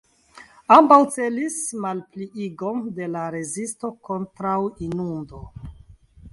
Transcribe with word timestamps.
Ambaŭ 0.75 0.97
celis 1.15 1.57
malpliigon 1.83 2.81
de 2.97 3.11
la 3.17 3.27
rezisto 3.37 3.95
kontraŭinundo. 4.11 5.47